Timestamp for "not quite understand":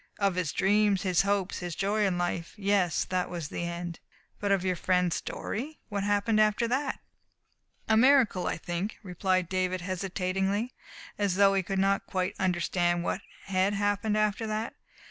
11.77-13.03